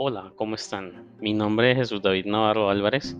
[0.00, 1.08] Hola, ¿cómo están?
[1.20, 3.16] Mi nombre es Jesús David Navarro Álvarez,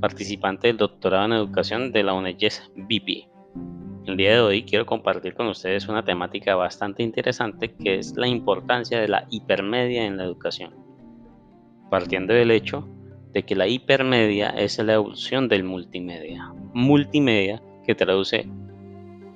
[0.00, 3.28] participante del doctorado en educación de la UNEYES VIP.
[4.06, 8.26] El día de hoy quiero compartir con ustedes una temática bastante interesante que es la
[8.26, 10.74] importancia de la hipermedia en la educación.
[11.90, 12.88] Partiendo del hecho
[13.34, 16.54] de que la hipermedia es la evolución del multimedia.
[16.72, 18.48] Multimedia que traduce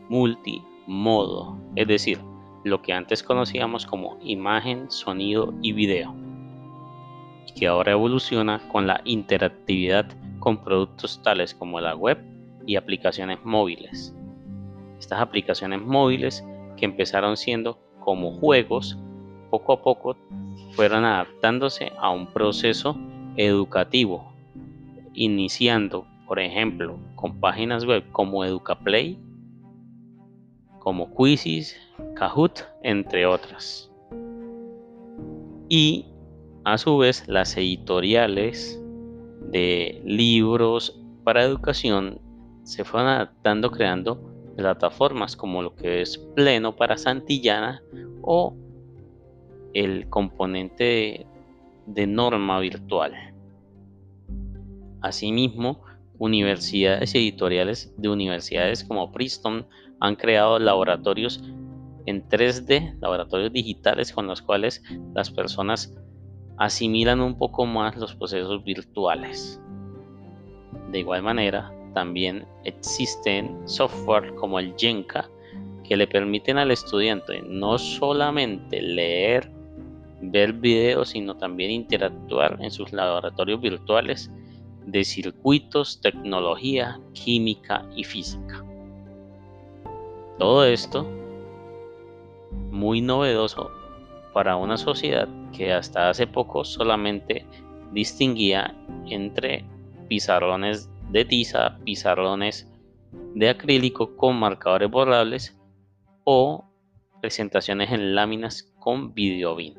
[0.09, 2.19] multimodo, es decir,
[2.65, 6.28] lo que antes conocíamos como imagen, sonido y video
[7.53, 10.07] que ahora evoluciona con la interactividad
[10.39, 12.19] con productos tales como la web
[12.67, 14.15] y aplicaciones móviles.
[14.99, 16.45] Estas aplicaciones móviles
[16.77, 18.99] que empezaron siendo como juegos,
[19.51, 20.17] poco a poco
[20.73, 22.97] fueron adaptándose a un proceso
[23.37, 24.33] educativo,
[25.15, 29.19] iniciando, por ejemplo, con páginas web como EducaPlay,
[30.79, 31.77] como Quizzes,
[32.15, 33.91] Kahoot, entre otras.
[35.69, 36.07] Y
[36.73, 38.81] a su vez, las editoriales
[39.41, 42.21] de libros para educación
[42.63, 44.21] se fueron adaptando creando
[44.55, 47.83] plataformas como lo que es Pleno para Santillana
[48.21, 48.55] o
[49.73, 51.27] el componente
[51.87, 53.15] de, norma virtual.
[55.01, 55.83] Asimismo,
[56.19, 59.67] universidades editoriales de universidades como Princeton
[60.01, 61.43] han creado laboratorios
[62.05, 64.83] en 3D, laboratorios digitales con los cuales
[65.15, 65.95] las personas
[66.59, 69.61] asimilan un poco más los procesos virtuales.
[70.91, 75.29] De igual manera, también existen software como el Jenka
[75.85, 79.51] que le permiten al estudiante no solamente leer,
[80.21, 84.31] ver videos, sino también interactuar en sus laboratorios virtuales
[84.85, 88.65] de circuitos, tecnología, química y física.
[90.39, 91.07] Todo esto
[92.71, 93.71] muy novedoso
[94.33, 97.47] para una sociedad que hasta hace poco solamente
[97.93, 98.75] distinguía
[99.07, 99.65] entre
[100.09, 102.71] pizarrones de tiza, pizarrones
[103.35, 105.59] de acrílico con marcadores borrables
[106.25, 106.65] o
[107.21, 109.75] presentaciones en láminas con videobin.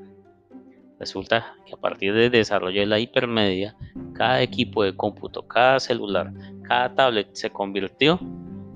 [0.99, 3.75] Resulta que a partir del desarrollo de la hipermedia,
[4.13, 8.19] cada equipo de cómputo, cada celular, cada tablet se convirtió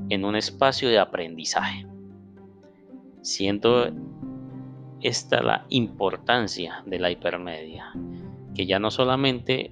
[0.10, 1.86] en un espacio de aprendizaje,
[5.04, 7.92] esta la importancia de la hipermedia,
[8.56, 9.72] que ya no solamente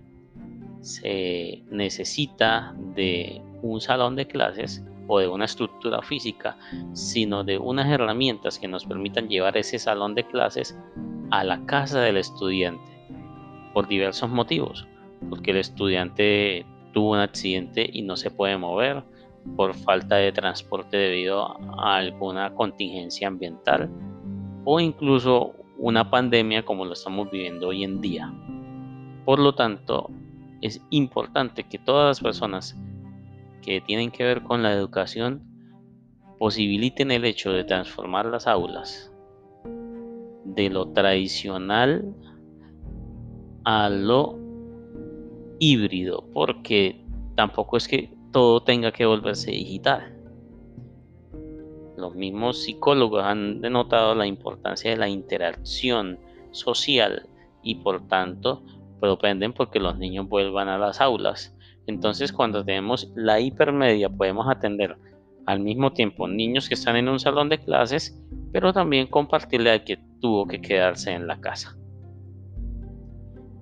[0.82, 6.58] se necesita de un salón de clases o de una estructura física,
[6.94, 10.78] sino de unas herramientas que nos permitan llevar ese salón de clases
[11.32, 12.92] a la casa del estudiante
[13.74, 14.86] por diversos motivos,
[15.30, 19.04] porque el estudiante tuvo un accidente y no se puede mover
[19.56, 23.90] por falta de transporte debido a alguna contingencia ambiental
[24.64, 28.34] o incluso una pandemia como lo estamos viviendo hoy en día.
[29.26, 30.10] Por lo tanto,
[30.62, 32.78] es importante que todas las personas
[33.62, 35.44] que tienen que ver con la educación
[36.40, 39.12] posibiliten el hecho de transformar las aulas
[40.44, 42.16] de lo tradicional
[43.64, 44.40] a lo
[45.60, 47.06] híbrido, porque
[47.36, 50.11] tampoco es que todo tenga que volverse digital.
[52.02, 56.18] Los mismos psicólogos han denotado la importancia de la interacción
[56.50, 57.30] social
[57.62, 58.64] y por tanto
[59.00, 61.56] propenden porque los niños vuelvan a las aulas.
[61.86, 64.98] Entonces cuando tenemos la hipermedia podemos atender
[65.46, 68.20] al mismo tiempo niños que están en un salón de clases,
[68.52, 71.78] pero también compartirle al que tuvo que quedarse en la casa.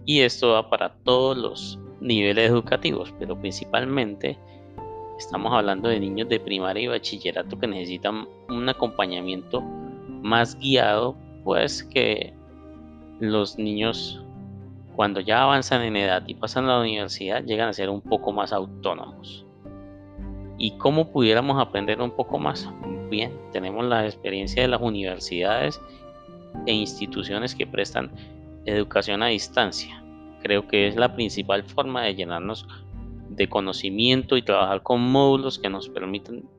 [0.05, 4.39] Y esto va para todos los niveles educativos, pero principalmente
[5.19, 11.83] Estamos hablando de niños de primaria y bachillerato que necesitan un acompañamiento más guiado, pues
[11.83, 12.33] que
[13.19, 14.23] los niños
[14.95, 18.31] cuando ya avanzan en edad y pasan a la universidad llegan a ser un poco
[18.31, 19.45] más autónomos.
[20.57, 22.69] ¿Y cómo pudiéramos aprender un poco más?
[23.09, 25.81] Bien, tenemos la experiencia de las universidades
[26.65, 28.09] e instituciones que prestan
[28.63, 30.01] educación a distancia.
[30.41, 32.65] Creo que es la principal forma de llenarnos
[33.29, 36.49] de conocimiento y trabajar con módulos que nos permitan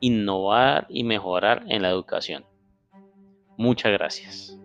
[0.00, 2.46] innovar y mejorar en la educación.
[3.56, 4.59] Muchas gracias.